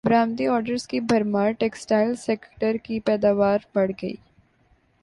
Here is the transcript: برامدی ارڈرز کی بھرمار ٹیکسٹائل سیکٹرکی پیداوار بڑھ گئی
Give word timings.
برامدی 0.03 0.47
ارڈرز 0.47 0.87
کی 0.87 0.99
بھرمار 1.01 1.51
ٹیکسٹائل 1.51 2.15
سیکٹرکی 2.15 2.99
پیداوار 2.99 3.59
بڑھ 3.73 3.91
گئی 4.01 4.15